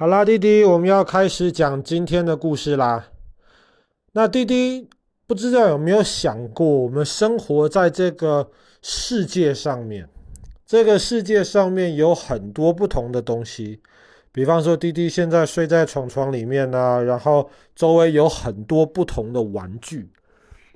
[0.00, 3.08] 好啦，弟弟，我们要开始讲今天的故事啦。
[4.12, 4.88] 那弟弟
[5.26, 8.48] 不知道有没有想过，我们生活在这个
[8.80, 10.08] 世界上面，
[10.64, 13.80] 这个世界上面有很多不同的东西。
[14.30, 20.12] 比方说，弟弟现在睡在床床里面啊，然后周围有很多不同的玩具。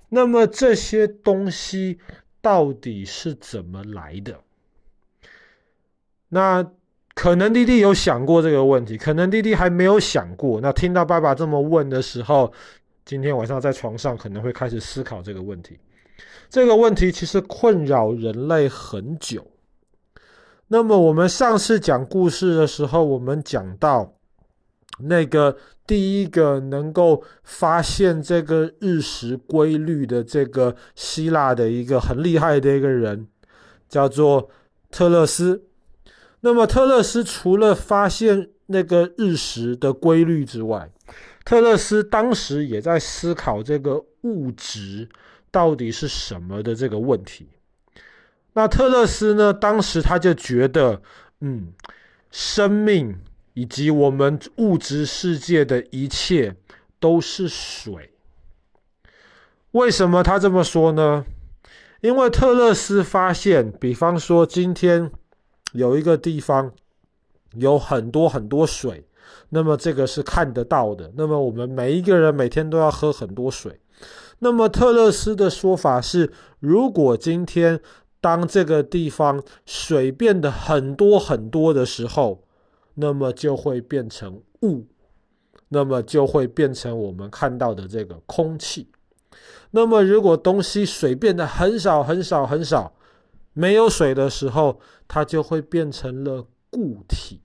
[0.08, 2.00] 那么这些东西
[2.40, 4.40] 到底是怎么来的？
[6.30, 6.72] 那？
[7.14, 10.60] 可能弟弟有想过这个问题，可能弟弟还没有想过。
[10.60, 12.50] 那听到爸爸这么问的时候，
[13.04, 15.78] 今天晚上在床上可能会开始思考这个问题。
[16.48, 19.46] 这个问题其实困扰人类很久。
[20.68, 24.14] 那么我们上次讲故事的时候，我们讲到
[25.00, 25.56] 那个
[25.86, 33.26] 第一个能够发现这个日食规律的这个希腊的一个很厉害的一个人，
[33.88, 34.48] 叫做
[34.90, 35.64] 特勒斯。
[36.44, 40.90] 那么特勒斯除了发现那个日食的规律之外，
[41.44, 45.08] 特勒斯当时也在思考这个物质
[45.52, 47.48] 到底是什么的这个问题。
[48.54, 51.00] 那特勒斯呢，当时他就觉得，
[51.42, 51.72] 嗯，
[52.32, 53.16] 生命
[53.54, 56.56] 以及我们物质世界的一切
[56.98, 58.10] 都是水。
[59.70, 61.24] 为什么他这么说呢？
[62.00, 65.12] 因为特勒斯发现，比方说今天。
[65.72, 66.72] 有一个地方
[67.54, 69.06] 有很多很多水，
[69.50, 71.12] 那么这个是看得到的。
[71.16, 73.80] 那么我们每一个人每天都要喝很多水。
[74.38, 77.80] 那么特勒斯的说法是，如果今天
[78.20, 82.42] 当这个地方水变得很多很多的时候，
[82.94, 84.86] 那么就会变成雾，
[85.68, 88.88] 那么就会变成我们看到的这个空气。
[89.70, 92.92] 那么如果东西水变得很少很少很少，
[93.52, 97.40] 没有水的时候，它就会变成了固体。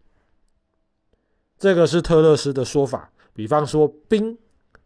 [1.58, 3.12] 这个是特勒斯的说法。
[3.34, 4.36] 比方说冰，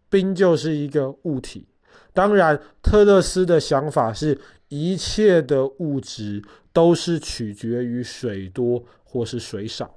[0.10, 1.68] 冰就是一个物体。
[2.12, 4.38] 当然，特勒斯的想法是
[4.68, 6.44] 一切的物质
[6.74, 9.96] 都是取决于水多或是水少。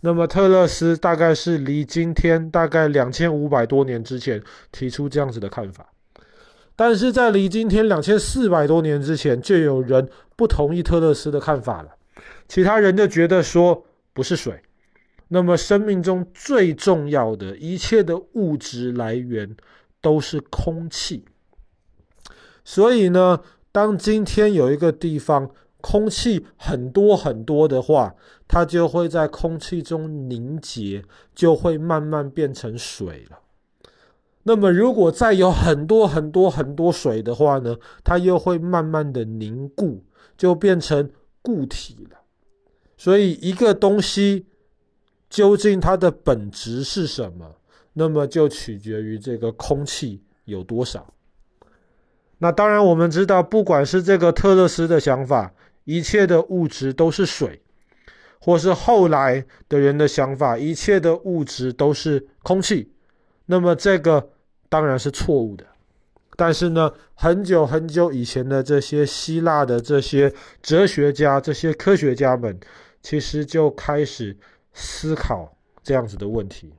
[0.00, 5.90] 那么特勒斯大概是离今天大概两千五百多年之前提出这样子的看法。
[6.76, 11.96] 但是在离今天两千四百多年之前，就有人不同意特勒斯的看法了。
[12.46, 14.62] 其他人就觉得说不是水，
[15.28, 19.56] 那么生命中最重要的一切的物质来源
[20.00, 21.24] 都是空气。
[22.62, 23.40] 所以呢，
[23.72, 25.50] 当今天有一个地方
[25.80, 28.14] 空气很多很多的话，
[28.46, 31.02] 它就会在空气中凝结，
[31.34, 33.38] 就会慢慢变成水了。
[34.48, 40.04] 那么，如果再有很多很多很多水的话呢，它又会慢慢的凝固，
[40.38, 41.10] 就变成
[41.42, 42.18] 固体了。
[42.96, 44.46] 所以，一个东西
[45.28, 47.56] 究竟它的本质是什么，
[47.94, 51.12] 那么就取决于这个空气有多少。
[52.38, 55.52] 那当然，我们知道，不管是这个特勒斯的想法，
[55.82, 57.60] 一切的物质都是水，
[58.38, 62.92] 或是后来的人的想法，一切的物质都是空气，
[63.46, 64.30] 那么这个。
[64.68, 65.64] 当然是错误的，
[66.36, 70.32] 但是呢，很久很久以前的这些希腊的这些
[70.62, 72.58] 哲学家、这些科学家们，
[73.02, 74.36] 其实就开始
[74.72, 76.74] 思考这样子的问题。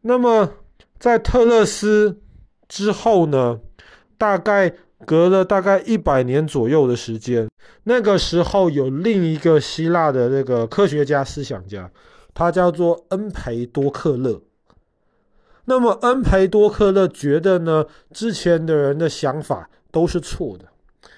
[0.00, 0.50] 那么，
[0.98, 2.20] 在特勒斯
[2.66, 3.60] 之后呢，
[4.16, 4.72] 大概
[5.04, 7.48] 隔了大概一百年左右的时间，
[7.84, 11.90] 那个时候有另一个希腊的那个科学家、思想家，
[12.32, 14.40] 他叫做恩培多克勒。
[15.68, 20.64] 那么，恩培多克勒觉得呢，之前的人的想法都是错的。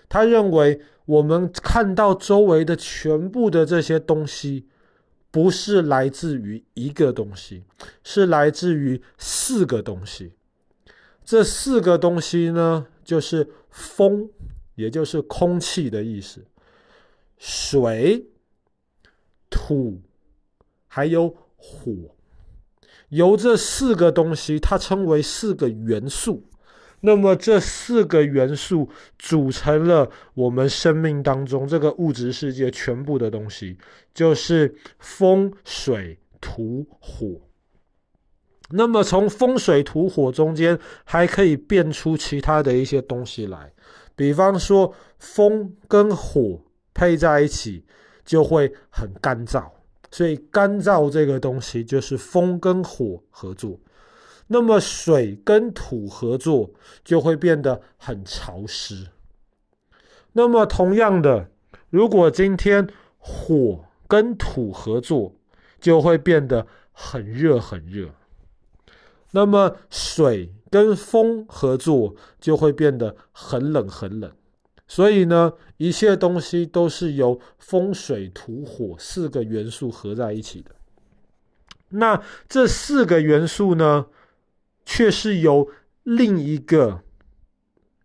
[0.09, 4.67] 他认为，我们看到周围的全部的这些东西，
[5.31, 7.63] 不是来自于一个东西，
[8.03, 10.33] 是来自于四个东西。
[11.25, 14.29] 这四个东西呢，就是风，
[14.75, 16.41] 也就是空气的意思；
[17.39, 18.27] 水、
[19.49, 20.01] 土，
[20.89, 22.17] 还有火。
[23.11, 26.45] 由这四个东西，它称为四个元素。
[27.03, 33.79] 那么这四个元素组成了我们生命当中这个物质世界全部的东西，
[34.13, 37.41] 就是风、水、土、火。
[38.73, 43.73] 那么从风、水、土、火中间还可以变出其他的一些东西来，
[44.15, 46.61] 比方说风跟火
[46.93, 47.85] 配在一起
[48.25, 49.65] 就会很干燥。
[50.11, 53.79] 所以干燥这个东西就是风跟火合作，
[54.49, 56.71] 那么水跟土合作
[57.05, 59.09] 就会变得很潮湿。
[60.33, 61.51] 那么同样的，
[61.91, 65.35] 如果今天火跟土合作，
[65.81, 68.11] 就会变得很热很热。
[69.33, 74.33] 那么水跟风合作就会变得很冷很冷。
[74.93, 80.73] 所以呢，一切东西都是由风水土火四个元素合在一起的。
[81.91, 84.07] 那这四个元素呢，
[84.85, 85.69] 却是由
[86.03, 87.03] 另一个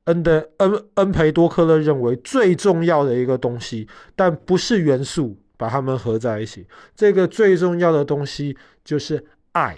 [0.03, 6.67] 恩的恩恩培多克勒认为最重要的一个东西，但不是元素，把它们合在一起。
[6.95, 9.75] 这个最重要的东西就是爱。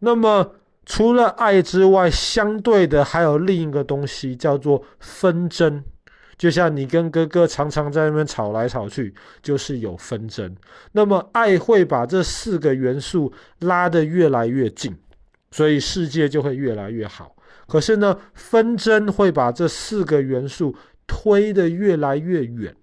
[0.00, 0.56] 那么。
[0.86, 5.84] 除了爱之外，相对的还有另一个东西叫做纷争。
[6.38, 10.54] 就像你跟哥哥常常在那边吵来吵去，就是有纷争。
[10.92, 14.94] 那么爱会把这四个元素拉得越来越近，
[15.50, 17.34] 所以世界就会越来越好。
[17.66, 22.76] 可是呢，纷争会把这四个元素推得越来越远。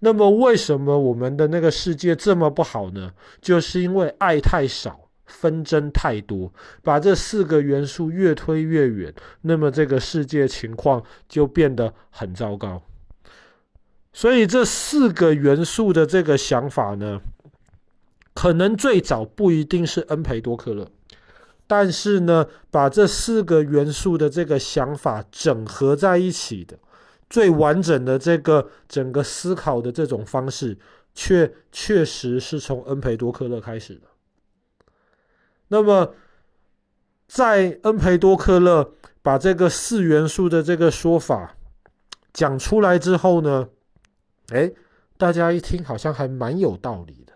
[0.00, 3.12] 那么为什么我们的那个世界这么不好呢？
[3.40, 5.05] 就是因为爱太少。
[5.26, 6.52] 纷争太多，
[6.82, 9.12] 把这四个元素越推越远，
[9.42, 12.82] 那么这个世界情况就变得很糟糕。
[14.12, 17.20] 所以这四个元素的这个想法呢，
[18.32, 20.88] 可能最早不一定是恩培多克勒，
[21.66, 26.78] 但是呢，把这四个元素的这个想法整合在一起的
[27.28, 30.78] 最完整的这个整个思考的这种方式，
[31.12, 34.02] 却确实是从恩培多克勒开始的。
[35.68, 36.14] 那么，
[37.26, 41.56] 在恩培多克勒把这个四元素的这个说法
[42.32, 43.68] 讲出来之后呢，
[44.50, 44.70] 哎，
[45.16, 47.32] 大家一听好像还蛮有道理的，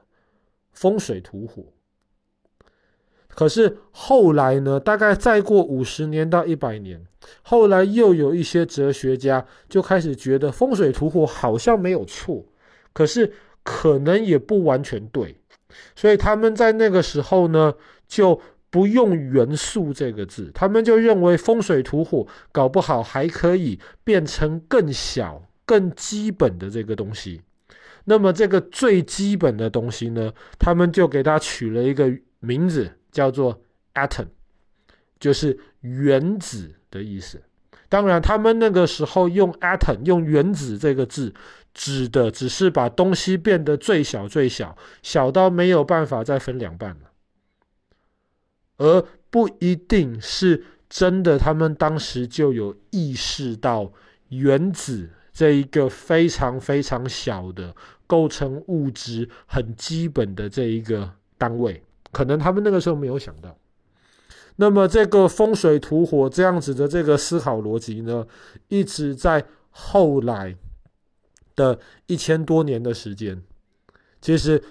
[0.72, 1.64] 风水土火。
[3.26, 7.04] 可是后来呢，大概再过五十年到一百年，
[7.42, 12.44] 后来又有一些哲学家就开始觉得风水土火好像没有错，
[12.92, 13.32] 可是
[13.64, 15.40] 可能也不完全对，
[15.96, 17.74] 所以他们在那个时候呢。
[18.10, 27.40] 就不用元素这个字，他们就认为风水土火搞不好还可以变成更小、更基本的这个东西。
[28.04, 33.62] 那么这个最基本的东西呢，他们就给它取了一个名字，叫做
[33.94, 34.26] atom，
[35.20, 37.40] 就是原子的意思。
[37.88, 41.32] 当然，他们那个时候用 atom 用原子这个字，
[41.74, 47.09] 指的只是把东西变得最小、最小，小到没有办法再分两半了。
[48.80, 53.92] 而不一定是真的，他们当时就有意识到
[54.30, 63.54] 原子这一个非常非常小的构成物质很基本的这一个单位，可能他们那个时候没有想到。
[64.56, 68.26] 那么这个风水土火这样子的这个思考逻辑呢，
[68.68, 70.56] 一直在后来
[71.54, 73.42] 的一千多年的时间，
[74.22, 74.62] 其实。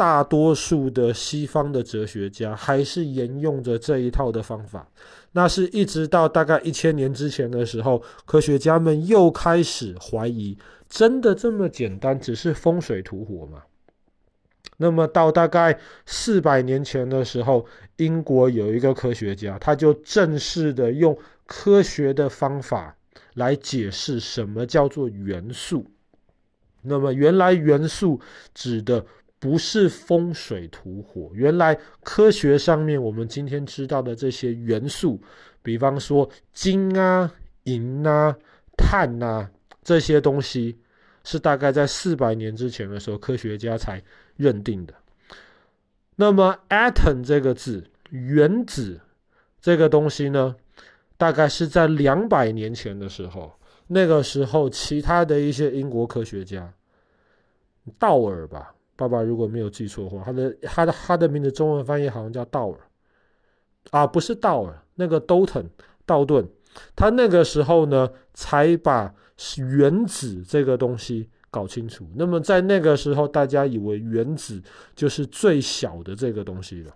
[0.00, 4.88] 大多数的西方的哲学家还是沿用着这一套的方法，
[5.32, 10.56] 那是一直到大概一千年之前的时候，科学家们又开始怀疑，
[10.88, 13.64] 真的这么简单，只是风水土火吗？
[14.78, 17.66] 那么到大概四百年前的时候，
[17.98, 21.14] 英国有一个科学家，他就正式的用
[21.44, 22.96] 科学的方法
[23.34, 25.84] 来解释什么叫做元素。
[26.80, 28.18] 那么原来元素
[28.54, 29.04] 指的。
[29.40, 35.18] 不是风水土火，原来科学上面我们今天知道的这些元素，
[35.62, 37.32] 比方说金啊、
[37.64, 38.36] 银啊、
[38.76, 39.50] 碳啊
[39.82, 40.78] 这些东西，
[41.24, 44.02] 是大概在四百年之前的时候科学家才
[44.36, 44.92] 认定的。
[46.16, 49.00] 那么 atom 这个字，原子
[49.58, 50.54] 这个东西呢，
[51.16, 53.50] 大概是在两百年前的时候，
[53.86, 56.70] 那个时候其他的一些英国科学家，
[57.98, 58.74] 道尔吧。
[59.00, 62.78] 爸爸如果没有记错的话，他的他的他的名字中文翻译好像叫道尔，
[63.92, 65.64] 啊，不是道尔，那个道顿
[66.04, 66.46] 道顿，
[66.94, 69.14] 他那个时候呢才把
[69.56, 72.06] 原子这个东西搞清楚。
[72.14, 74.62] 那么在那个时候，大家以为原子
[74.94, 76.94] 就是最小的这个东西了，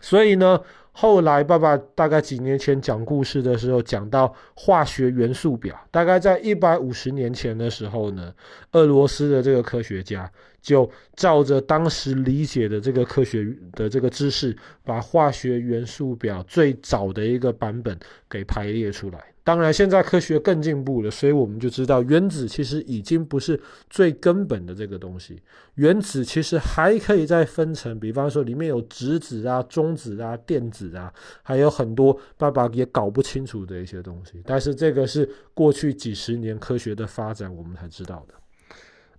[0.00, 0.60] 所以呢。
[0.96, 5.76] 后来，爸爸大概几年前讲故事的时候，讲到化学元素表。
[5.90, 8.32] 大概在一百五十年前的时候呢，
[8.72, 10.30] 俄罗斯的这个科学家
[10.62, 17.98] 就照着当时理解的这个科学的这个知识，把化学元素表最早的一个版本
[18.30, 19.33] 给排列出来。
[19.44, 23.60] 当然，现在科学更进步了，所以我们就知道原子其实已经不是
[23.90, 25.42] 最根本的这个东西。
[25.74, 34.42] 原子其实还可以再分成，比方说里面有质子啊、中子啊、电子啊，还有很多爸爸也搞不清楚的一些东西。
[34.46, 38.34] 但是这个是过去几十年科学的发展，我们才知道的。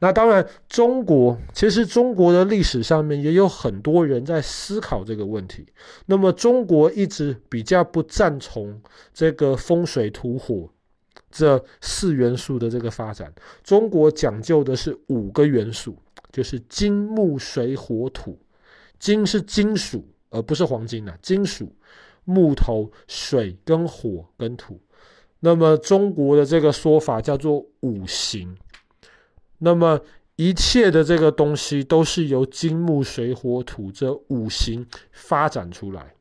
[0.05, 5.65] 那当然，中国其实中国的历史上面也有很多人在思考这个问题。
[6.05, 8.79] 那么，中国一直比较不赞同
[9.15, 10.69] 这个风水土火
[11.31, 13.33] 这四元素的这个发展。
[13.63, 15.97] 中国讲究的是五个元素，
[16.31, 18.37] 就是金木水火土。
[18.99, 21.73] 金是金属，而不是黄金啊，金属、
[22.25, 24.79] 木头、水跟火跟土。
[25.39, 28.55] 那么，中国的这个说法叫做五行。
[29.65, 29.99] 那么
[30.35, 36.13] 一切的这个东西都是由金木水火土这五行发展出来，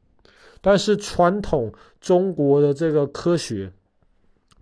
[0.63, 1.71] 但是传统
[2.01, 3.71] 中国的这个科学。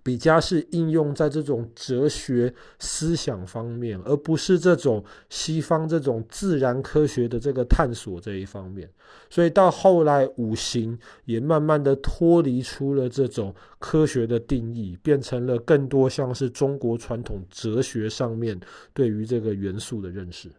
[0.03, 8.89] 比较是应用在这种哲学思想方面，而不是这种西方这种自然科学的这个探索这一方面。
[9.31, 18.59] 所以到后来，五行也慢慢的脱离出了这种科学的定义，变成了更多像是中国传统哲学上面
[18.93, 20.51] 对于这个元素的认识。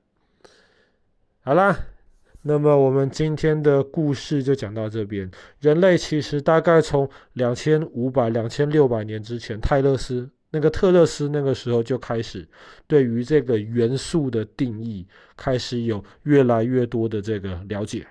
[1.42, 1.78] 好啦。
[2.46, 5.30] 那么我们今天的故事就讲到这边。
[5.62, 12.46] 人类其实大概从两千五百、两千六百年之前，泰勒斯那个特勒斯那个时候就开始
[12.86, 15.08] 对于这个元素的定义
[15.38, 18.06] 开始有越来越多的这个了解。